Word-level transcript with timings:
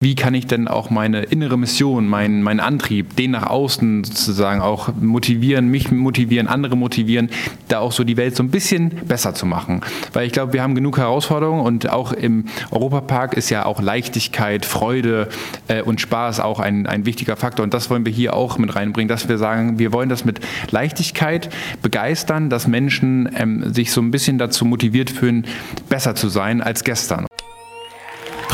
wie 0.00 0.14
kann 0.14 0.32
ich 0.34 0.46
denn 0.46 0.68
auch 0.68 0.90
meine 0.90 1.22
innere 1.22 1.58
Mission, 1.58 2.06
meinen 2.06 2.40
mein 2.40 2.60
Antrieb, 2.60 3.16
den 3.16 3.32
nach 3.32 3.48
außen 3.48 4.04
sozusagen 4.04 4.60
auch 4.60 4.90
motivieren, 4.94 5.66
mich 5.72 5.90
motivieren, 5.90 6.46
andere 6.46 6.76
motivieren, 6.76 7.30
da 7.66 7.80
auch 7.80 7.90
so 7.90 8.04
die 8.04 8.16
Welt 8.16 8.36
so 8.36 8.44
ein 8.44 8.50
bisschen 8.50 8.90
besser 9.08 9.34
zu 9.34 9.44
machen. 9.44 9.80
Weil 10.12 10.28
ich 10.28 10.32
glaube, 10.32 10.52
wir 10.52 10.62
haben 10.62 10.76
genug 10.76 10.98
Herausforderungen 10.98 11.62
und 11.62 11.90
auch 11.90 12.12
im 12.12 12.44
Europapark 12.70 13.34
ist 13.34 13.50
ja 13.50 13.66
auch 13.66 13.82
Leichtigkeit, 13.82 14.64
Freude 14.64 15.30
äh, 15.66 15.82
und 15.82 16.00
Spaß 16.00 16.38
auch 16.38 16.60
ein, 16.60 16.86
ein 16.86 17.04
wichtiger 17.04 17.34
Faktor. 17.36 17.64
Und 17.64 17.74
das 17.74 17.90
wollen 17.90 18.06
wir 18.06 18.12
hier 18.12 18.34
auch 18.34 18.56
mit 18.56 18.76
reinbringen, 18.76 19.08
dass 19.08 19.28
wir 19.28 19.36
sagen, 19.36 19.80
wir 19.80 19.92
wollen 19.92 20.08
das 20.08 20.24
mit 20.24 20.38
Leichtigkeit 20.70 21.50
begeistern, 21.82 22.50
dass 22.50 22.68
Menschen 22.68 23.28
ähm, 23.34 23.74
sich 23.74 23.90
so 23.90 24.00
ein 24.00 24.12
bisschen 24.12 24.38
dazu 24.38 24.64
motiviert 24.64 25.10
fühlen, 25.10 25.44
besser 25.88 26.14
zu 26.14 26.28
sein 26.28 26.60
als 26.60 26.84
gestern. 26.84 27.27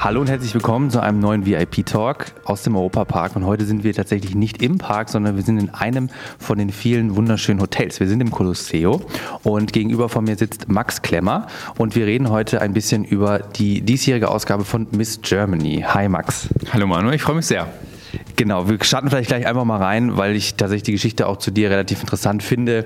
Hallo 0.00 0.20
und 0.20 0.28
herzlich 0.28 0.52
willkommen 0.52 0.90
zu 0.90 1.00
einem 1.00 1.20
neuen 1.20 1.46
VIP-Talk 1.46 2.26
aus 2.44 2.62
dem 2.62 2.76
Europapark. 2.76 3.36
Und 3.36 3.46
heute 3.46 3.64
sind 3.64 3.84
wir 3.84 3.94
tatsächlich 3.94 4.34
nicht 4.34 4.62
im 4.62 4.78
Park, 4.78 5.08
sondern 5.08 5.36
wir 5.36 5.42
sind 5.42 5.58
in 5.58 5.70
einem 5.70 6.10
von 6.38 6.58
den 6.58 6.70
vielen 6.70 7.16
wunderschönen 7.16 7.60
Hotels. 7.60 8.00
Wir 8.00 8.08
sind 8.08 8.20
im 8.20 8.30
Colosseo 8.30 9.00
und 9.44 9.72
gegenüber 9.72 10.08
von 10.08 10.24
mir 10.24 10.36
sitzt 10.36 10.68
Max 10.68 11.00
Klemmer 11.02 11.46
und 11.78 11.94
wir 11.96 12.06
reden 12.06 12.28
heute 12.28 12.60
ein 12.60 12.74
bisschen 12.74 13.04
über 13.04 13.38
die 13.38 13.80
diesjährige 13.80 14.30
Ausgabe 14.30 14.64
von 14.64 14.86
Miss 14.90 15.20
Germany. 15.22 15.84
Hi 15.86 16.08
Max. 16.08 16.48
Hallo 16.72 16.86
Manuel, 16.86 17.14
ich 17.14 17.22
freue 17.22 17.36
mich 17.36 17.46
sehr. 17.46 17.68
Genau, 18.36 18.68
wir 18.68 18.82
starten 18.82 19.08
vielleicht 19.08 19.28
gleich 19.28 19.46
einfach 19.46 19.64
mal 19.64 19.82
rein, 19.82 20.16
weil 20.16 20.36
ich 20.36 20.54
tatsächlich 20.54 20.84
die 20.84 20.92
Geschichte 20.92 21.26
auch 21.26 21.38
zu 21.38 21.50
dir 21.50 21.70
relativ 21.70 22.00
interessant 22.00 22.42
finde 22.42 22.84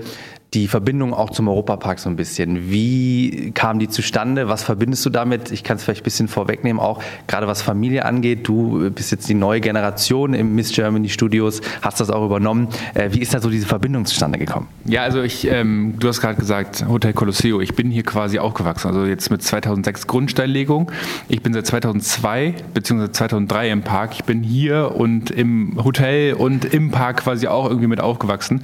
die 0.55 0.67
Verbindung 0.67 1.13
auch 1.13 1.29
zum 1.31 1.47
Europapark 1.49 1.99
so 1.99 2.09
ein 2.09 2.17
bisschen. 2.17 2.71
Wie 2.71 3.51
kam 3.53 3.79
die 3.79 3.89
zustande? 3.89 4.49
Was 4.49 4.63
verbindest 4.63 5.05
du 5.05 5.11
damit? 5.11 5.51
Ich 5.51 5.63
kann 5.63 5.77
es 5.77 5.85
vielleicht 5.85 6.01
ein 6.01 6.05
bisschen 6.05 6.29
vorwegnehmen, 6.29 6.81
auch 6.81 7.03
gerade 7.27 7.47
was 7.47 7.61
Familie 7.61 8.07
angeht. 8.07 8.49
Du 8.49 8.91
bist 8.91 9.11
jetzt 9.11 9.29
die 9.29 9.35
neue 9.35 9.61
Generation 9.61 10.33
im 10.33 10.55
Miss 10.55 10.73
Germany 10.73 11.11
Studios, 11.11 11.61
hast 11.83 12.01
das 12.01 12.09
auch 12.09 12.25
übernommen. 12.25 12.69
Äh, 12.95 13.11
wie 13.13 13.19
ist 13.19 13.35
da 13.35 13.41
so 13.41 13.51
diese 13.51 13.67
Verbindung 13.67 14.07
zustande 14.07 14.39
gekommen? 14.39 14.69
Ja, 14.87 15.03
also 15.03 15.21
ich, 15.23 15.47
ähm, 15.47 15.97
du 15.99 16.09
hast 16.09 16.23
gerade 16.23 16.39
gesagt, 16.39 16.87
Hotel 16.89 17.13
Colosseo. 17.13 17.61
Ich 17.61 17.75
bin 17.75 17.91
hier 17.91 18.03
quasi 18.03 18.39
aufgewachsen, 18.39 18.89
also 18.89 19.05
jetzt 19.05 19.31
mit 19.31 19.43
2006 19.43 20.07
Grundsteinlegung. 20.07 20.91
Ich 21.29 21.43
bin 21.43 21.53
seit 21.53 21.67
2002 21.67 22.55
bzw. 22.73 23.13
2003 23.13 23.71
im 23.71 23.83
Park. 23.83 24.13
Ich 24.15 24.25
bin 24.25 24.43
hier 24.43 24.95
und 24.95 25.31
im 25.31 25.79
Hotel 25.85 26.33
und 26.33 26.65
im 26.65 26.91
Park 26.91 27.19
quasi 27.25 27.49
auch 27.49 27.69
irgendwie 27.69 27.89
mit 27.89 28.01
aufgewachsen. 28.01 28.63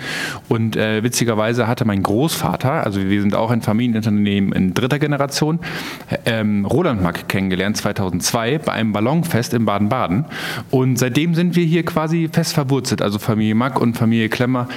Und 0.49 0.77
äh, 0.77 1.03
witzigerweise 1.03 1.67
hat 1.67 1.74
hatte 1.75 1.85
mein 1.85 2.05
Großvater, 2.05 2.85
also 2.85 3.01
wir 3.05 3.21
sind 3.21 3.35
auch 3.35 3.51
ein 3.51 3.61
Familienunternehmen 3.61 4.53
in 4.53 4.75
dritter 4.75 5.01
Generation, 5.01 5.59
ähm, 6.25 6.65
Roland 6.65 7.03
Mack 7.03 7.29
kennengelernt 7.29 7.77
2002 7.77 8.59
bei 8.59 8.73
einem 8.73 8.93
Ballonfest 8.93 9.55
in 9.55 9.65
Baden-Baden. 9.65 10.27
Und 10.71 11.01
seitdem 11.01 11.35
sind 11.35 11.57
wir 11.57 11.65
hier 11.65 11.85
quasi 11.85 12.29
fest 12.31 12.55
verwurzelt. 12.55 13.03
Also 13.03 13.19
Familie 13.19 13.57
Mack 13.57 13.81
und 13.81 13.97
Familie 13.97 14.29
Klemmer, 14.29 14.69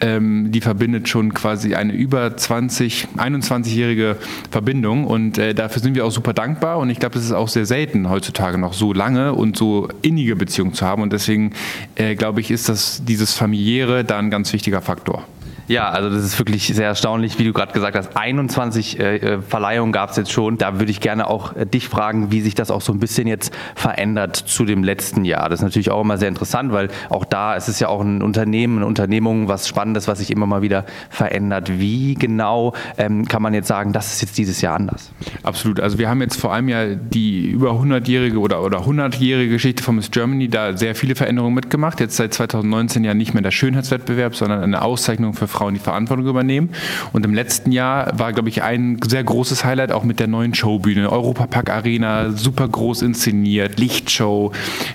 ähm, 0.00 0.52
die 0.52 0.60
verbindet 0.60 1.08
schon 1.08 1.32
quasi 1.32 1.74
eine 1.74 1.94
über 1.94 2.36
20, 2.36 3.08
21-jährige 3.16 4.16
Verbindung. 4.50 5.06
Und 5.06 5.38
äh, 5.38 5.54
dafür 5.54 5.80
sind 5.80 5.94
wir 5.94 6.04
auch 6.04 6.10
super 6.10 6.34
dankbar. 6.34 6.80
Und 6.80 6.90
ich 6.90 6.98
glaube, 6.98 7.18
es 7.18 7.24
ist 7.24 7.32
auch 7.32 7.48
sehr 7.48 7.64
selten 7.64 8.10
heutzutage 8.10 8.58
noch 8.58 8.74
so 8.74 8.92
lange 8.92 9.32
und 9.32 9.56
so 9.56 9.88
innige 10.02 10.36
Beziehungen 10.36 10.74
zu 10.74 10.84
haben. 10.84 11.00
Und 11.00 11.14
deswegen 11.14 11.54
äh, 11.94 12.14
glaube 12.14 12.42
ich, 12.42 12.50
ist 12.50 12.68
das 12.68 13.02
dieses 13.06 13.32
familiäre 13.32 14.04
da 14.04 14.18
ein 14.18 14.28
ganz 14.28 14.52
wichtiger 14.52 14.82
Faktor. 14.82 15.24
Ja, 15.68 15.90
also 15.90 16.10
das 16.10 16.24
ist 16.24 16.38
wirklich 16.38 16.66
sehr 16.66 16.86
erstaunlich, 16.86 17.38
wie 17.38 17.44
du 17.44 17.52
gerade 17.52 17.72
gesagt 17.72 17.96
hast. 17.96 18.16
21 18.16 18.98
äh, 18.98 19.16
äh, 19.16 19.40
Verleihungen 19.40 19.92
gab 19.92 20.10
es 20.10 20.16
jetzt 20.16 20.32
schon. 20.32 20.58
Da 20.58 20.78
würde 20.78 20.90
ich 20.90 21.00
gerne 21.00 21.28
auch 21.28 21.54
äh, 21.56 21.66
dich 21.66 21.88
fragen, 21.88 22.32
wie 22.32 22.40
sich 22.40 22.54
das 22.54 22.70
auch 22.70 22.80
so 22.80 22.92
ein 22.92 22.98
bisschen 22.98 23.26
jetzt 23.28 23.54
verändert 23.74 24.36
zu 24.36 24.64
dem 24.64 24.82
letzten 24.82 25.24
Jahr. 25.24 25.48
Das 25.48 25.60
ist 25.60 25.64
natürlich 25.64 25.90
auch 25.90 26.00
immer 26.00 26.18
sehr 26.18 26.28
interessant, 26.28 26.72
weil 26.72 26.88
auch 27.10 27.24
da 27.24 27.54
ist 27.54 27.68
es 27.68 27.78
ja 27.80 27.88
auch 27.88 28.00
ein 28.00 28.22
Unternehmen, 28.22 28.78
eine 28.78 28.86
Unternehmung, 28.86 29.48
was 29.48 29.68
Spannendes, 29.68 30.08
was 30.08 30.18
sich 30.18 30.30
immer 30.30 30.46
mal 30.46 30.62
wieder 30.62 30.84
verändert. 31.10 31.78
Wie 31.78 32.14
genau 32.14 32.74
ähm, 32.98 33.26
kann 33.28 33.42
man 33.42 33.54
jetzt 33.54 33.68
sagen, 33.68 33.92
das 33.92 34.12
ist 34.12 34.22
jetzt 34.22 34.38
dieses 34.38 34.60
Jahr 34.60 34.76
anders? 34.76 35.12
Absolut. 35.42 35.80
Also 35.80 35.98
wir 35.98 36.08
haben 36.08 36.20
jetzt 36.20 36.40
vor 36.40 36.52
allem 36.52 36.68
ja 36.68 36.94
die 36.94 37.46
über 37.46 37.70
100-jährige 37.70 38.38
oder, 38.38 38.62
oder 38.62 38.80
100-jährige 38.80 39.52
Geschichte 39.52 39.82
von 39.82 39.96
Miss 39.96 40.10
Germany 40.10 40.48
da 40.48 40.76
sehr 40.76 40.94
viele 40.94 41.14
Veränderungen 41.14 41.54
mitgemacht. 41.54 42.00
Jetzt 42.00 42.16
seit 42.16 42.34
2019 42.34 43.04
ja 43.04 43.14
nicht 43.14 43.32
mehr 43.34 43.42
der 43.42 43.52
Schönheitswettbewerb, 43.52 44.34
sondern 44.34 44.62
eine 44.62 44.82
Auszeichnung 44.82 45.34
für 45.34 45.46
Frauen 45.52 45.74
die 45.74 45.80
Verantwortung 45.80 46.26
übernehmen. 46.26 46.70
Und 47.12 47.24
im 47.24 47.34
letzten 47.34 47.70
Jahr 47.70 48.18
war, 48.18 48.32
glaube 48.32 48.48
ich, 48.48 48.62
ein 48.62 48.98
sehr 49.06 49.22
großes 49.22 49.64
Highlight 49.64 49.92
auch 49.92 50.02
mit 50.02 50.18
der 50.18 50.26
neuen 50.26 50.54
Showbühne. 50.54 51.10
Europapark 51.10 51.70
Arena, 51.70 52.30
super 52.30 52.66
groß 52.66 53.02
inszeniert, 53.02 53.78
Lichtshow, 53.78 54.52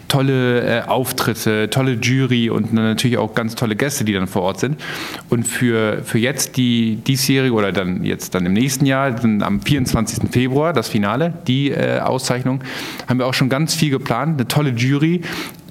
tolle 0.08 0.62
äh, 0.62 0.82
Auftritte, 0.88 1.70
tolle 1.70 1.94
Jury 1.94 2.50
und 2.50 2.74
natürlich 2.74 3.18
auch 3.18 3.34
ganz 3.34 3.56
tolle 3.56 3.76
Gäste, 3.76 4.04
die 4.04 4.14
dann 4.14 4.28
vor 4.28 4.42
Ort 4.42 4.60
sind. 4.60 4.82
Und 5.30 5.48
für, 5.48 6.04
für 6.04 6.18
jetzt 6.20 6.58
die 6.58 6.98
diesjährige 6.98 7.54
oder 7.54 7.72
dann 7.72 8.04
jetzt 8.04 8.36
dann 8.36 8.46
im 8.46 8.54
nächsten 8.54 8.86
Jahr, 8.86 9.12
dann 9.12 9.42
am 9.44 9.62
24. 9.62 10.30
Februar, 10.32 10.74
das 10.74 10.90
Finale, 10.90 11.34
die 11.48 11.72
äh, 11.72 12.00
Auszeichnung, 12.00 12.62
haben 13.08 13.20
wir 13.20 13.28
auch 13.28 13.34
schon 13.34 13.50
ganz 13.50 13.76
viel 13.76 13.92
geplant. 13.92 14.40
Eine 14.40 14.48
tolle 14.48 14.72
Jury, 14.72 15.22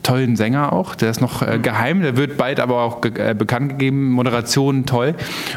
tollen 0.07 0.37
Sänger 0.37 0.73
auch. 0.73 0.95
Der 0.95 1.11
ist 1.11 1.21
noch 1.21 1.43
äh, 1.43 1.59
geheim, 1.59 2.01
der 2.01 2.17
wird 2.17 2.37
bald 2.37 2.61
aber 2.61 2.83
auch 2.83 3.05
äh, 3.05 3.35
bekannt 3.37 3.71
gegeben. 3.71 4.11
Moderation 4.11 4.87
toll. 4.87 5.15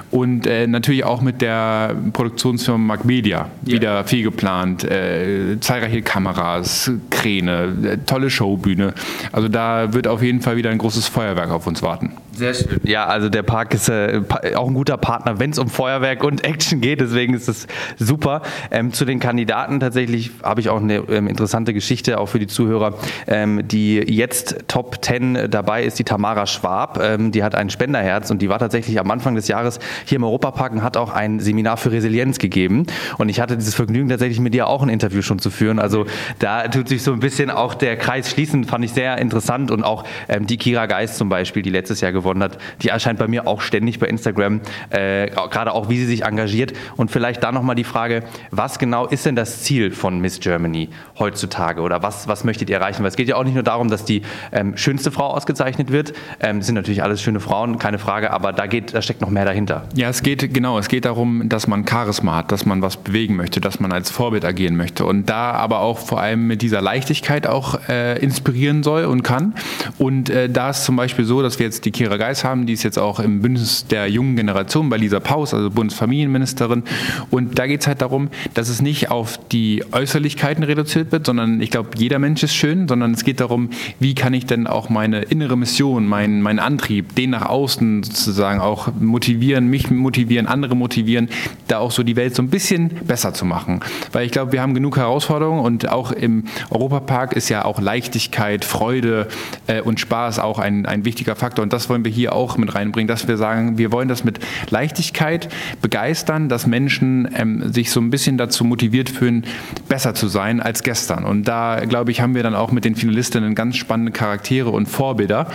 Und 0.10 0.48
äh, 0.48 0.66
natürlich 0.66 1.04
auch 1.04 1.22
mit 1.22 1.42
der 1.42 1.96
Produktionsfirma 2.14 2.80
Mark 2.80 3.06
Media 3.06 3.50
yeah. 3.66 3.76
wieder 3.76 4.04
viel 4.06 4.24
geplant. 4.24 4.84
Äh, 4.84 5.60
zahlreiche 5.60 6.02
Kameras, 6.02 6.92
Kräne, 7.12 7.76
äh, 7.84 7.98
tolle 8.06 8.30
Showbühne. 8.30 8.94
Also 9.32 9.48
da 9.48 9.94
wird 9.94 10.08
auf 10.08 10.24
jeden 10.24 10.42
Fall 10.42 10.58
wieder 10.58 10.72
ein 10.72 10.80
großes 10.80 11.08
Feuerwerk 11.08 11.52
auf 11.52 11.68
uns 11.68 11.84
warten. 11.84 12.14
Sehr 12.40 12.54
schön. 12.54 12.80
Ja, 12.84 13.06
also 13.06 13.28
der 13.28 13.44
Park 13.44 13.74
ist 13.74 13.90
äh, 13.90 14.22
auch 14.56 14.70
ein 14.70 14.74
guter 14.74 14.96
Partner, 14.96 15.40
wenn 15.40 15.50
es 15.50 15.60
um 15.60 15.68
Feuerwerk 15.68 16.24
und 16.24 16.46
Action 16.46 16.80
geht. 16.80 17.02
Deswegen 17.02 17.34
ist 17.34 17.50
es 17.50 17.68
super. 17.98 18.44
Ähm, 18.72 18.94
zu 18.94 19.04
den 19.04 19.20
Kandidaten 19.20 19.82
tatsächlich 19.82 20.32
habe 20.42 20.62
ich 20.62 20.70
auch 20.70 20.80
eine 20.80 21.00
ähm, 21.10 21.28
interessante 21.28 21.74
Geschichte, 21.74 22.18
auch 22.18 22.28
für 22.28 22.40
die 22.40 22.48
Zuhörer, 22.48 22.94
ähm, 23.28 23.68
die 23.68 23.98
jetzt 23.98 24.56
Top 24.70 25.04
10 25.04 25.52
dabei 25.52 25.84
ist, 25.84 26.00
die 26.00 26.06
Tamara 26.06 26.46
Schwab. 26.46 27.02
Ähm, 27.04 27.34
die 27.34 27.44
hat 27.44 27.56
ein 27.56 27.70
Spenderherz 27.70 28.32
und 28.32 28.42
die 28.42 28.48
war 28.48 28.58
tatsächlich 28.58 29.02
am 29.02 29.12
Anfang 29.12 29.36
des 29.36 29.50
Jahres 29.50 29.80
hier 30.06 30.16
im 30.16 30.24
Europapark 30.24 30.72
und 30.72 30.82
hat 30.82 30.96
auch 30.96 31.12
ein 31.12 31.42
Seminar 31.42 31.76
für 31.76 31.92
Resilienz 31.92 32.40
gegeben. 32.40 32.86
Und 33.18 33.28
ich 33.28 33.42
hatte 33.42 33.58
dieses 33.58 33.76
Vergnügen, 33.76 34.08
tatsächlich 34.08 34.40
mit 34.40 34.54
dir 34.54 34.68
auch 34.68 34.82
ein 34.82 34.88
Interview 34.90 35.22
schon 35.22 35.40
zu 35.40 35.50
führen. 35.50 35.78
Also 35.78 36.06
da 36.40 36.70
tut 36.70 36.88
sich 36.88 37.04
so 37.04 37.12
ein 37.12 37.20
bisschen 37.20 37.50
auch 37.50 37.74
der 37.74 37.98
Kreis 37.98 38.30
schließen, 38.30 38.64
fand 38.64 38.86
ich 38.86 38.94
sehr 38.94 39.18
interessant. 39.18 39.72
Und 39.72 39.84
auch 39.84 40.06
ähm, 40.30 40.48
die 40.48 40.56
Kira 40.56 40.86
Geist 40.86 41.18
zum 41.18 41.28
Beispiel, 41.28 41.64
die 41.64 41.70
letztes 41.70 42.00
Jahr 42.00 42.14
gewonnen 42.14 42.29
gewonnen 42.30 42.44
hat, 42.44 42.58
die 42.82 42.90
erscheint 42.90 43.20
bei 43.20 43.28
mir 43.28 43.48
auch 43.48 43.62
ständig 43.62 44.00
bei 44.00 44.08
Instagram, 44.08 44.62
äh, 44.90 45.28
gerade 45.30 45.74
auch 45.74 45.90
wie 45.90 45.98
sie 45.98 46.06
sich 46.06 46.24
engagiert. 46.24 46.74
Und 46.96 47.12
vielleicht 47.12 47.44
da 47.44 47.52
nochmal 47.52 47.76
die 47.76 47.84
Frage, 47.84 48.24
was 48.52 48.80
genau 48.80 49.08
ist 49.08 49.26
denn 49.26 49.36
das 49.36 49.64
Ziel 49.64 49.92
von 49.92 50.20
Miss 50.20 50.40
Germany 50.40 50.90
heutzutage 51.18 51.82
oder 51.82 52.04
was, 52.04 52.28
was 52.28 52.44
möchtet 52.44 52.70
ihr 52.70 52.78
erreichen? 52.78 53.02
Weil 53.02 53.10
es 53.10 53.16
geht 53.16 53.28
ja 53.28 53.36
auch 53.36 53.44
nicht 53.44 53.56
nur 53.56 53.64
darum, 53.64 53.90
dass 53.90 54.06
die 54.06 54.22
ähm, 54.52 54.78
schönste 54.78 55.12
Frau 55.12 55.28
ausgezeichnet 55.28 55.92
wird. 55.92 56.14
Ähm, 56.40 56.62
sind 56.62 56.76
natürlich 56.76 57.04
alles 57.04 57.22
schöne 57.22 57.40
Frauen, 57.40 57.80
keine 57.80 58.00
Frage, 58.00 58.32
aber 58.32 58.54
da, 58.54 58.68
geht, 58.68 58.94
da 58.94 59.02
steckt 59.02 59.22
noch 59.22 59.30
mehr 59.30 59.46
dahinter. 59.46 59.88
Ja, 59.96 60.10
es 60.10 60.22
geht 60.22 60.54
genau, 60.54 60.78
es 60.78 60.88
geht 60.88 61.06
darum, 61.06 61.50
dass 61.50 61.68
man 61.68 61.88
Charisma 61.88 62.36
hat, 62.36 62.52
dass 62.52 62.66
man 62.66 62.82
was 62.82 62.98
bewegen 62.98 63.36
möchte, 63.36 63.60
dass 63.60 63.80
man 63.80 63.92
als 63.92 64.12
Vorbild 64.12 64.46
agieren 64.46 64.76
möchte 64.76 65.06
und 65.06 65.30
da 65.30 65.52
aber 65.52 65.80
auch 65.80 65.98
vor 65.98 66.22
allem 66.22 66.48
mit 66.48 66.62
dieser 66.62 66.82
Leichtigkeit 66.82 67.48
auch 67.48 67.80
äh, 67.90 68.20
inspirieren 68.20 68.84
soll 68.84 69.06
und 69.06 69.24
kann. 69.24 69.56
Und 69.98 70.30
äh, 70.30 70.50
da 70.50 70.70
ist 70.70 70.84
zum 70.84 70.96
Beispiel 70.96 71.26
so, 71.26 71.42
dass 71.42 71.60
wir 71.60 71.66
jetzt 71.66 71.86
die 71.86 71.92
Kira 71.92 72.18
Geis 72.20 72.44
haben, 72.44 72.68
die 72.68 72.74
ist 72.74 72.84
jetzt 72.84 73.00
auch 73.00 73.20
im 73.20 73.42
Bündnis 73.42 73.88
der 73.88 74.08
jungen 74.08 74.36
Generation 74.36 74.90
bei 74.90 74.98
Lisa 74.98 75.20
Paus, 75.20 75.54
also 75.54 75.72
Bundesfamilienministerin. 75.72 76.84
Und 77.32 77.58
da 77.58 77.66
geht 77.66 77.82
es 77.82 77.88
halt 77.88 78.02
darum, 78.02 78.30
dass 78.54 78.70
es 78.70 78.82
nicht 78.82 79.10
auf 79.10 79.40
die 79.48 79.84
Äußerlichkeiten 79.92 80.64
reduziert 80.64 81.12
wird, 81.12 81.26
sondern 81.26 81.62
ich 81.62 81.72
glaube, 81.72 81.90
jeder 81.98 82.20
Mensch 82.20 82.44
ist 82.44 82.54
schön, 82.54 82.88
sondern 82.88 83.14
es 83.14 83.24
geht 83.24 83.40
darum, 83.40 83.70
wie 84.00 84.14
kann 84.14 84.34
ich 84.34 84.46
denn 84.46 84.68
auch 84.68 84.90
meine 84.90 85.22
innere 85.22 85.58
Mission, 85.58 86.06
meinen 86.06 86.42
mein 86.42 86.60
Antrieb, 86.60 87.16
den 87.16 87.32
nach 87.32 87.46
außen 87.46 88.04
sozusagen 88.04 88.60
auch 88.60 88.90
motivieren, 89.00 89.68
mich 89.68 89.90
motivieren, 89.90 90.46
andere 90.46 90.76
motivieren, 90.76 91.30
da 91.68 91.80
auch 91.80 91.92
so 91.92 92.04
die 92.04 92.16
Welt 92.16 92.36
so 92.36 92.44
ein 92.44 92.50
bisschen 92.50 92.90
besser 93.08 93.34
zu 93.34 93.46
machen. 93.46 93.80
Weil 94.12 94.26
ich 94.26 94.32
glaube, 94.32 94.52
wir 94.52 94.62
haben 94.62 94.74
genug 94.74 94.98
Herausforderungen 94.98 95.62
und 95.62 95.90
auch 95.90 96.12
im 96.12 96.44
Europapark 96.70 97.34
ist 97.34 97.50
ja 97.50 97.66
auch 97.66 97.80
Leichtigkeit, 97.80 98.66
Freude 98.66 99.28
äh, 99.68 99.82
und 99.82 100.00
Spaß 100.00 100.40
auch 100.40 100.60
ein, 100.60 100.86
ein 100.86 101.06
wichtiger 101.06 101.36
Faktor. 101.36 101.64
Und 101.64 101.74
das 101.74 101.90
wollen 101.90 101.99
wollen 102.00 102.06
wir 102.06 102.12
hier 102.14 102.32
auch 102.34 102.58
mit 102.58 102.76
reinbringen, 102.76 103.10
dass 103.10 103.28
wir 103.28 103.36
sagen, 103.36 103.78
wir 103.78 103.92
wollen 103.92 104.08
das 104.08 104.24
mit 104.24 104.40
Leichtigkeit 104.70 105.50
begeistern, 105.82 106.48
dass 106.48 106.66
Menschen 106.66 107.28
ähm, 107.36 107.74
sich 107.74 107.92
so 107.92 108.00
ein 108.00 108.10
bisschen 108.10 108.38
dazu 108.38 108.64
motiviert 108.64 109.10
fühlen, 109.10 109.44
besser 109.90 110.14
zu 110.14 110.30
sein 110.30 110.62
als 110.62 110.84
gestern. 110.84 111.26
Und 111.26 111.44
da, 111.46 111.84
glaube 111.86 112.12
ich, 112.12 112.22
haben 112.22 112.36
wir 112.36 112.44
dann 112.44 112.56
auch 112.56 112.72
mit 112.72 112.86
den 112.86 112.96
Finalistinnen 112.96 113.54
ganz 113.54 113.76
spannende 113.76 114.14
Charaktere 114.14 114.70
und 114.70 114.88
Vorbilder, 114.88 115.48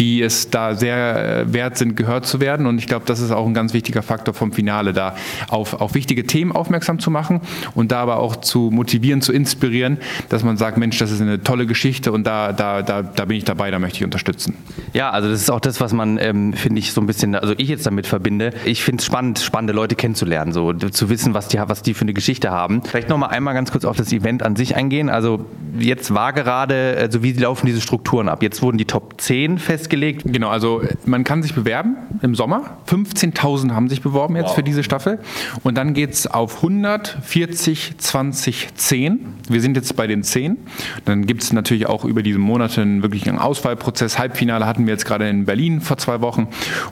die 0.00 0.22
es 0.22 0.50
da 0.50 0.74
sehr 0.74 1.44
äh, 1.46 1.52
wert 1.52 1.78
sind, 1.78 1.96
gehört 1.96 2.26
zu 2.26 2.40
werden. 2.40 2.66
Und 2.66 2.78
ich 2.78 2.88
glaube, 2.88 3.04
das 3.06 3.20
ist 3.20 3.30
auch 3.30 3.46
ein 3.46 3.54
ganz 3.54 3.72
wichtiger 3.72 4.02
Faktor 4.02 4.34
vom 4.34 4.50
Finale, 4.50 4.92
da 4.92 5.14
auf, 5.48 5.74
auf 5.80 5.94
wichtige 5.94 6.26
Themen 6.26 6.50
aufmerksam 6.50 6.98
zu 6.98 7.12
machen 7.12 7.40
und 7.76 7.92
da 7.92 8.00
aber 8.00 8.18
auch 8.18 8.34
zu 8.34 8.70
motivieren, 8.72 9.22
zu 9.22 9.32
inspirieren, 9.32 9.98
dass 10.30 10.42
man 10.42 10.56
sagt, 10.56 10.78
Mensch, 10.78 10.98
das 10.98 11.12
ist 11.12 11.20
eine 11.20 11.44
tolle 11.44 11.66
Geschichte 11.66 12.10
und 12.10 12.26
da, 12.26 12.52
da, 12.52 12.82
da, 12.82 13.02
da 13.02 13.24
bin 13.24 13.36
ich 13.36 13.44
dabei, 13.44 13.70
da 13.70 13.78
möchte 13.78 13.98
ich 13.98 14.04
unterstützen. 14.04 14.56
Ja, 14.92 15.10
also 15.10 15.28
das 15.28 15.42
ist 15.42 15.50
auch 15.50 15.60
das, 15.60 15.75
was 15.80 15.92
man, 15.92 16.18
ähm, 16.18 16.52
finde 16.52 16.78
ich, 16.78 16.92
so 16.92 17.00
ein 17.00 17.06
bisschen, 17.06 17.34
also 17.34 17.54
ich 17.56 17.68
jetzt 17.68 17.86
damit 17.86 18.06
verbinde. 18.06 18.50
Ich 18.64 18.82
finde 18.82 19.00
es 19.00 19.06
spannend, 19.06 19.38
spannende 19.38 19.72
Leute 19.72 19.94
kennenzulernen, 19.94 20.52
so 20.52 20.72
zu 20.72 21.08
wissen, 21.08 21.34
was 21.34 21.48
die, 21.48 21.58
was 21.58 21.82
die 21.82 21.94
für 21.94 22.02
eine 22.02 22.12
Geschichte 22.12 22.50
haben. 22.50 22.82
Vielleicht 22.82 23.08
nochmal 23.08 23.30
einmal 23.30 23.54
ganz 23.54 23.70
kurz 23.72 23.84
auf 23.84 23.96
das 23.96 24.12
Event 24.12 24.42
an 24.42 24.56
sich 24.56 24.76
eingehen. 24.76 25.08
Also 25.08 25.44
jetzt 25.78 26.14
war 26.14 26.32
gerade, 26.32 26.96
also 26.98 27.22
wie 27.22 27.32
laufen 27.32 27.66
diese 27.66 27.80
Strukturen 27.80 28.28
ab? 28.28 28.42
Jetzt 28.42 28.62
wurden 28.62 28.78
die 28.78 28.84
Top 28.84 29.20
10 29.20 29.58
festgelegt. 29.58 30.22
Genau, 30.24 30.48
also 30.48 30.82
man 31.04 31.24
kann 31.24 31.42
sich 31.42 31.54
bewerben 31.54 31.96
im 32.22 32.34
Sommer. 32.34 32.78
15.000 32.88 33.72
haben 33.72 33.88
sich 33.88 34.02
beworben 34.02 34.36
jetzt 34.36 34.48
wow. 34.48 34.54
für 34.54 34.62
diese 34.62 34.82
Staffel. 34.82 35.18
Und 35.62 35.76
dann 35.76 35.94
geht 35.94 36.12
es 36.12 36.26
auf 36.26 36.56
100, 36.56 37.18
40, 37.22 37.98
20, 37.98 38.74
10. 38.74 39.26
Wir 39.48 39.60
sind 39.60 39.76
jetzt 39.76 39.96
bei 39.96 40.06
den 40.06 40.22
10. 40.22 40.56
Dann 41.04 41.26
gibt 41.26 41.42
es 41.42 41.52
natürlich 41.52 41.86
auch 41.86 42.04
über 42.04 42.22
diese 42.22 42.38
Monate 42.38 42.82
einen 42.82 43.02
wirklichen 43.02 43.38
Auswahlprozess. 43.38 44.18
Halbfinale 44.18 44.66
hatten 44.66 44.86
wir 44.86 44.92
jetzt 44.92 45.04
gerade 45.04 45.28
in 45.28 45.44
Berlin 45.44 45.65
vor 45.80 45.98
zwei 45.98 46.20
Wochen. 46.20 46.48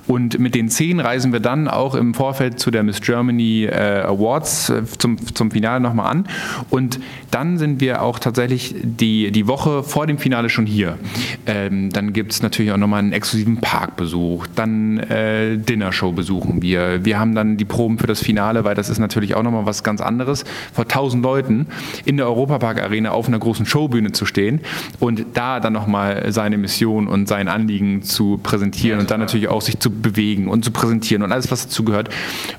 Und 0.07 0.39
mit 0.39 0.55
den 0.55 0.69
10 0.69 1.01
reisen 1.01 1.33
wir 1.33 1.41
dann 1.41 1.69
auch 1.69 1.95
im 1.95 2.15
Vorfeld 2.15 2.59
zu 2.59 2.71
der 2.71 2.83
Miss 2.83 3.01
Germany 3.01 3.65
äh, 3.65 4.03
Awards 4.03 4.71
äh, 4.71 4.83
zum, 4.99 5.35
zum 5.35 5.51
Finale 5.51 5.81
nochmal 5.81 6.11
an. 6.11 6.29
Und 6.71 7.01
dann 7.31 7.59
sind 7.59 7.81
wir 7.81 8.03
auch 8.03 8.19
tatsächlich 8.19 8.75
die, 8.83 9.31
die 9.31 9.47
Woche 9.47 9.83
vor 9.83 10.07
dem 10.07 10.19
Finale 10.19 10.49
schon 10.49 10.67
hier. 10.67 10.99
Ähm, 11.47 11.91
dann 11.91 12.13
gibt 12.13 12.33
es 12.33 12.43
natürlich 12.43 12.73
auch 12.73 12.77
nochmal 12.77 13.01
einen 13.01 13.13
exklusiven 13.13 13.59
Parkbesuch. 13.59 14.47
Dann 14.55 14.99
äh, 14.99 15.57
Dinnershow 15.57 16.13
besuchen 16.13 16.63
wir. 16.63 17.05
Wir 17.05 17.19
haben 17.19 17.35
dann 17.35 17.57
die 17.57 17.65
Proben 17.65 17.99
für 17.99 18.07
das 18.07 18.21
Finale, 18.21 18.65
weil 18.65 18.75
das 18.75 18.91
ist 18.91 18.99
natürlich 18.99 19.35
auch 19.35 19.43
nochmal 19.43 19.67
was 19.67 19.83
ganz 19.83 20.01
anderes, 20.01 20.45
vor 20.73 20.87
tausend 20.89 21.23
Leuten 21.23 21.67
in 22.05 22.17
der 22.17 22.27
Europapark 22.27 22.83
Arena 22.83 23.11
auf 23.11 23.29
einer 23.29 23.39
großen 23.39 23.67
Showbühne 23.67 24.13
zu 24.13 24.27
stehen 24.27 24.61
und 25.01 25.25
da 25.35 25.61
dann 25.61 25.73
nochmal 25.73 26.33
seine 26.33 26.59
Mission 26.59 27.07
und 27.07 27.29
sein 27.29 27.49
Anliegen 27.49 28.03
zu 28.03 28.39
präsentieren 28.43 28.64
und 29.01 29.11
dann 29.11 29.21
natürlich 29.21 29.49
auch 29.49 29.63
sich 29.63 29.79
zu 29.79 29.91
bewegen 29.91 30.49
und 30.49 30.65
zu 30.65 30.71
präsentieren 30.71 31.23
und 31.23 31.33
alles, 31.33 31.51
was 31.51 31.65
dazu 31.65 31.85
gehört. 31.85 32.09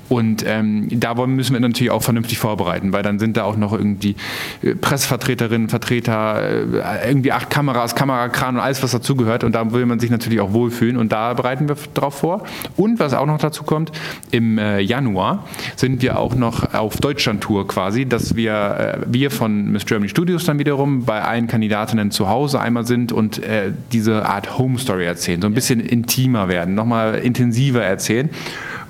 Und 0.08 0.44
ähm, 0.46 0.88
da 0.90 1.14
müssen 1.26 1.52
wir 1.52 1.60
natürlich 1.60 1.90
auch 1.90 2.02
vernünftig 2.02 2.38
vorbereiten, 2.38 2.92
weil 2.92 3.02
dann 3.02 3.18
sind 3.18 3.36
da 3.36 3.44
auch 3.44 3.56
noch 3.56 3.72
irgendwie 3.72 4.16
äh, 4.62 4.74
Pressevertreterinnen, 4.74 5.68
Vertreter, 5.68 6.42
äh, 6.42 7.08
irgendwie 7.08 7.32
acht 7.32 7.50
Kameras, 7.50 7.94
Kamerakran 7.94 8.56
und 8.56 8.60
alles, 8.60 8.82
was 8.82 8.92
dazugehört. 8.92 9.44
Und 9.44 9.54
da 9.54 9.72
will 9.72 9.86
man 9.86 9.98
sich 9.98 10.10
natürlich 10.10 10.40
auch 10.40 10.52
wohlfühlen 10.52 10.96
und 10.96 11.12
da 11.12 11.34
bereiten 11.34 11.68
wir 11.68 11.76
darauf 11.94 12.18
vor. 12.18 12.44
Und 12.76 12.98
was 12.98 13.14
auch 13.14 13.26
noch 13.26 13.38
dazu 13.38 13.64
kommt, 13.64 13.92
im 14.30 14.58
äh, 14.58 14.80
Januar 14.80 15.44
sind 15.76 16.02
wir 16.02 16.18
auch 16.18 16.34
noch 16.34 16.74
auf 16.74 16.98
Deutschland-Tour 16.98 17.68
quasi, 17.68 18.06
dass 18.06 18.36
wir, 18.36 19.04
wir 19.06 19.30
von 19.30 19.72
Miss 19.72 19.86
Germany 19.86 20.08
Studios 20.08 20.44
dann 20.44 20.58
wiederum 20.58 21.04
bei 21.04 21.22
allen 21.22 21.46
Kandidatinnen 21.46 22.10
zu 22.10 22.28
Hause 22.28 22.60
einmal 22.60 22.86
sind 22.86 23.12
und 23.12 23.40
diese 23.92 24.26
Art 24.26 24.58
Home 24.58 24.78
Story 24.78 25.04
erzählen, 25.04 25.40
so 25.40 25.46
ein 25.46 25.54
bisschen 25.54 25.80
intimer 25.96 26.48
werden, 26.48 26.74
nochmal 26.74 27.16
intensiver 27.16 27.82
erzählen. 27.82 28.30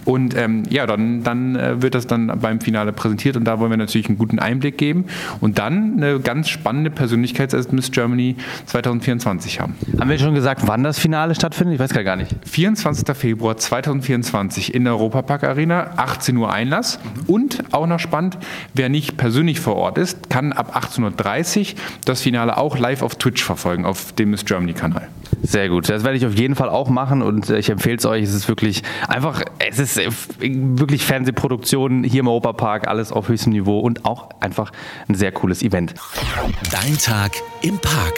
Und 0.06 0.37
ähm, 0.37 0.62
ja, 0.70 0.87
dann, 0.87 1.25
dann 1.25 1.56
äh, 1.56 1.82
wird 1.82 1.97
das 1.97 2.06
dann 2.06 2.38
beim 2.41 2.61
Finale 2.61 2.93
präsentiert 2.93 3.37
und 3.37 3.44
da 3.44 3.58
wollen 3.58 3.73
wir 3.73 3.76
natürlich 3.76 4.08
einen 4.08 4.19
guten 4.19 4.38
Einblick 4.38 4.79
geben 4.79 5.06
und 5.41 5.58
dann 5.58 5.94
eine 5.97 6.20
ganz 6.20 6.49
spannende 6.49 6.91
Persönlichkeit 6.91 7.53
als 7.53 7.73
Miss 7.73 7.91
Germany 7.91 8.37
2024 8.67 9.61
haben. 9.61 9.75
Haben 9.99 10.08
wir 10.08 10.19
schon 10.19 10.35
gesagt, 10.35 10.62
wann 10.67 10.85
das 10.85 11.00
Finale 11.00 11.35
stattfindet? 11.35 11.75
Ich 11.75 11.81
weiß 11.81 11.93
gar 12.05 12.14
nicht. 12.14 12.37
24. 12.44 13.17
Februar 13.17 13.56
2024 13.56 14.75
in 14.75 14.85
der 14.85 14.93
Europapark 14.93 15.43
Arena, 15.43 15.91
18 15.97 16.37
Uhr 16.37 16.52
Einlass. 16.52 17.00
Mhm. 17.02 17.23
Und 17.26 17.64
auch 17.73 17.88
noch 17.88 17.99
spannend, 17.99 18.38
wer 18.75 18.88
nicht 18.88 19.17
persönlich 19.17 19.59
vor 19.59 19.75
Ort 19.75 19.99
ist, 19.99 20.31
kann 20.31 20.52
ab 20.52 20.76
18.30 20.76 21.59
Uhr 21.59 21.81
das 22.05 22.23
Finale 22.23 22.56
auch 22.56 22.79
live 22.79 23.02
auf 23.02 23.17
Twitch 23.17 23.43
verfolgen, 23.43 23.85
auf 23.85 24.12
dem 24.12 24.31
Miss 24.31 24.44
Germany 24.44 24.73
Kanal. 24.73 25.09
Sehr 25.43 25.69
gut. 25.69 25.88
Das 25.88 26.05
werde 26.05 26.17
ich 26.17 26.27
auf 26.27 26.35
jeden 26.35 26.55
Fall 26.55 26.69
auch 26.69 26.88
machen 26.88 27.23
und 27.23 27.50
äh, 27.50 27.59
ich 27.59 27.71
empfehle 27.71 27.97
es 27.97 28.06
euch. 28.06 28.25
Es 28.25 28.35
ist 28.35 28.49
wirklich 28.49 28.83
einfach, 29.09 29.43
es 29.59 29.79
ist 29.79 29.99
äh, 29.99 30.09
wirklich 30.41 31.05
Fernsehproduktion 31.05 32.05
hier 32.05 32.21
im 32.21 32.29
Europapark, 32.29 32.88
alles 32.88 33.12
auf 33.12 33.29
höchstem 33.29 33.53
Niveau 33.53 33.79
und 33.79 34.05
auch 34.05 34.31
einfach 34.41 34.73
ein 35.09 35.15
sehr 35.15 35.33
cooles 35.33 35.62
Event. 35.62 35.94
Dein 36.71 36.99
Tag 36.99 37.33
im 37.62 37.79
Park. 37.79 38.15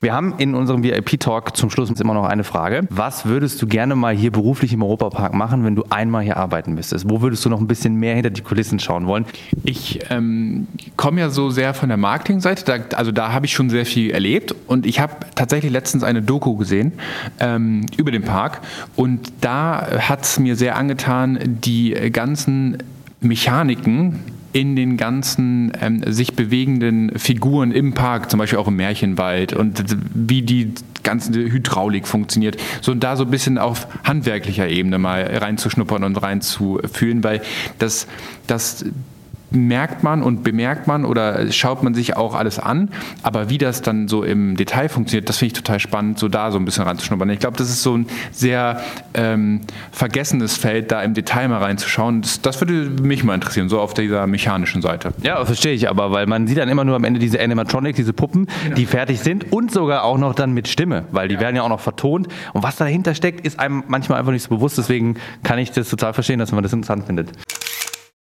Wir 0.00 0.12
haben 0.12 0.34
in 0.38 0.54
unserem 0.54 0.84
VIP-Talk 0.84 1.56
zum 1.56 1.70
Schluss 1.70 1.90
immer 1.90 2.14
noch 2.14 2.24
eine 2.24 2.44
Frage. 2.44 2.86
Was 2.88 3.26
würdest 3.26 3.60
du 3.60 3.66
gerne 3.66 3.96
mal 3.96 4.14
hier 4.14 4.30
beruflich 4.30 4.72
im 4.72 4.82
Europapark 4.84 5.34
machen, 5.34 5.64
wenn 5.64 5.74
du 5.74 5.82
einmal 5.90 6.22
hier 6.22 6.36
arbeiten 6.36 6.74
müsstest? 6.74 7.10
Wo 7.10 7.20
würdest 7.20 7.44
du 7.44 7.48
noch 7.48 7.58
ein 7.58 7.66
bisschen 7.66 7.96
mehr 7.96 8.14
hinter 8.14 8.30
die 8.30 8.42
Kulissen 8.42 8.78
schauen 8.78 9.08
wollen? 9.08 9.26
Ich 9.64 9.98
ähm, 10.10 10.68
komme 10.96 11.20
ja 11.20 11.30
so 11.30 11.50
sehr 11.50 11.74
von 11.74 11.88
der 11.88 11.98
Marketingseite, 11.98 12.64
da, 12.64 12.96
also 12.96 13.10
da 13.10 13.32
habe 13.32 13.46
ich 13.46 13.52
schon 13.52 13.70
sehr 13.70 13.84
viel 13.84 14.12
erlebt 14.12 14.54
und 14.68 14.86
ich 14.86 15.00
habe 15.00 15.14
tatsächlich 15.34 15.72
letztens 15.72 16.04
eine 16.04 16.22
Doku 16.22 16.54
gesehen 16.54 16.92
ähm, 17.40 17.86
über 17.96 18.12
den 18.12 18.22
Park 18.22 18.60
und 18.94 19.32
da 19.40 19.84
hat 19.98 20.22
es 20.22 20.38
mir 20.38 20.54
sehr 20.54 20.76
angetan, 20.76 21.40
die 21.44 21.90
ganzen 22.12 22.78
Mechaniken, 23.20 24.20
in 24.52 24.76
den 24.76 24.96
ganzen 24.96 25.72
ähm, 25.80 26.02
sich 26.06 26.34
bewegenden 26.34 27.18
Figuren 27.18 27.70
im 27.70 27.94
Park, 27.94 28.30
zum 28.30 28.38
Beispiel 28.38 28.58
auch 28.58 28.68
im 28.68 28.76
Märchenwald 28.76 29.52
und 29.52 29.84
wie 30.14 30.42
die 30.42 30.72
ganze 31.02 31.32
Hydraulik 31.32 32.06
funktioniert, 32.06 32.56
so 32.80 32.94
da 32.94 33.16
so 33.16 33.24
ein 33.24 33.30
bisschen 33.30 33.58
auf 33.58 33.86
handwerklicher 34.04 34.68
Ebene 34.68 34.98
mal 34.98 35.22
reinzuschnuppern 35.22 36.04
und 36.04 36.16
reinzufühlen, 36.16 37.22
weil 37.24 37.42
das, 37.78 38.06
das 38.46 38.84
merkt 39.50 40.02
man 40.02 40.22
und 40.22 40.42
bemerkt 40.42 40.86
man 40.86 41.04
oder 41.04 41.50
schaut 41.52 41.82
man 41.82 41.94
sich 41.94 42.16
auch 42.16 42.34
alles 42.34 42.58
an. 42.58 42.90
Aber 43.22 43.50
wie 43.50 43.58
das 43.58 43.82
dann 43.82 44.08
so 44.08 44.22
im 44.22 44.56
Detail 44.56 44.88
funktioniert, 44.88 45.28
das 45.28 45.38
finde 45.38 45.54
ich 45.54 45.62
total 45.62 45.80
spannend, 45.80 46.18
so 46.18 46.28
da 46.28 46.50
so 46.50 46.58
ein 46.58 46.64
bisschen 46.64 46.84
reinzuschnuppern. 46.84 47.30
Ich 47.30 47.38
glaube, 47.38 47.56
das 47.56 47.70
ist 47.70 47.82
so 47.82 47.96
ein 47.96 48.06
sehr 48.32 48.80
ähm, 49.14 49.60
vergessenes 49.92 50.56
Feld, 50.56 50.92
da 50.92 51.02
im 51.02 51.14
Detail 51.14 51.48
mal 51.48 51.58
reinzuschauen. 51.58 52.22
Das, 52.22 52.40
das, 52.42 52.60
würde 52.60 53.02
mich 53.02 53.24
mal 53.24 53.34
interessieren, 53.34 53.68
so 53.68 53.80
auf 53.80 53.94
dieser 53.94 54.26
mechanischen 54.26 54.82
Seite. 54.82 55.12
Ja, 55.22 55.44
verstehe 55.44 55.72
ich 55.72 55.88
aber, 55.88 56.10
weil 56.10 56.26
man 56.26 56.46
sieht 56.46 56.58
dann 56.58 56.68
immer 56.68 56.84
nur 56.84 56.96
am 56.96 57.04
Ende 57.04 57.20
diese 57.20 57.40
Animatronic, 57.40 57.96
diese 57.96 58.12
Puppen, 58.12 58.48
genau. 58.64 58.76
die 58.76 58.86
fertig 58.86 59.20
sind 59.20 59.52
und 59.52 59.70
sogar 59.70 60.04
auch 60.04 60.18
noch 60.18 60.34
dann 60.34 60.52
mit 60.52 60.68
Stimme, 60.68 61.04
weil 61.12 61.28
die 61.28 61.34
ja. 61.34 61.40
werden 61.40 61.56
ja 61.56 61.62
auch 61.62 61.68
noch 61.68 61.80
vertont. 61.80 62.28
Und 62.52 62.62
was 62.62 62.76
dahinter 62.76 63.14
steckt, 63.14 63.46
ist 63.46 63.58
einem 63.58 63.84
manchmal 63.86 64.18
einfach 64.18 64.32
nicht 64.32 64.42
so 64.42 64.54
bewusst. 64.54 64.76
Deswegen 64.78 65.16
kann 65.42 65.58
ich 65.58 65.70
das 65.70 65.88
total 65.88 66.12
verstehen, 66.12 66.38
dass 66.38 66.52
man 66.52 66.62
das 66.62 66.72
interessant 66.72 67.06
findet. 67.06 67.30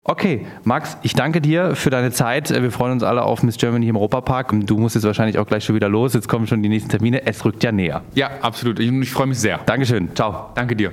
Okay, 0.06 0.46
Max, 0.64 0.98
ich 1.02 1.14
danke 1.14 1.40
dir 1.40 1.74
für 1.74 1.88
deine 1.88 2.12
Zeit. 2.12 2.50
Wir 2.50 2.70
freuen 2.70 2.92
uns 2.92 3.02
alle 3.02 3.22
auf 3.22 3.42
Miss 3.42 3.56
Germany 3.56 3.88
im 3.88 3.96
Europapark. 3.96 4.52
Du 4.66 4.76
musst 4.76 4.94
jetzt 4.94 5.04
wahrscheinlich 5.04 5.38
auch 5.38 5.46
gleich 5.46 5.64
schon 5.64 5.74
wieder 5.74 5.88
los. 5.88 6.12
Jetzt 6.12 6.28
kommen 6.28 6.46
schon 6.46 6.62
die 6.62 6.68
nächsten 6.68 6.90
Termine. 6.90 7.26
Es 7.26 7.42
rückt 7.42 7.64
ja 7.64 7.72
näher. 7.72 8.02
Ja, 8.14 8.30
absolut. 8.42 8.78
Ich, 8.80 8.92
ich 8.92 9.10
freue 9.10 9.28
mich 9.28 9.38
sehr. 9.38 9.60
Dankeschön. 9.64 10.14
Ciao. 10.14 10.50
Danke 10.54 10.76
dir. 10.76 10.92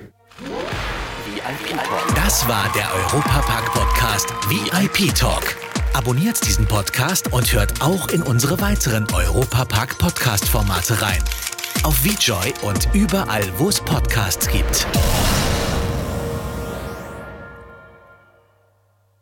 Das 2.15 2.47
war 2.47 2.71
der 2.73 2.87
Europapark 3.03 3.73
Podcast 3.73 4.33
VIP 4.47 5.13
Talk. 5.13 5.57
Abonniert 5.93 6.45
diesen 6.47 6.65
Podcast 6.65 7.33
und 7.33 7.51
hört 7.51 7.81
auch 7.81 8.07
in 8.07 8.21
unsere 8.23 8.61
weiteren 8.61 9.05
Europapark 9.13 9.97
Podcast 9.97 10.47
Formate 10.47 11.01
rein. 11.01 11.21
Auf 11.83 11.97
VJoy 12.05 12.53
und 12.61 12.87
überall, 12.93 13.43
wo 13.57 13.67
es 13.67 13.81
Podcasts 13.81 14.47
gibt. 14.47 14.87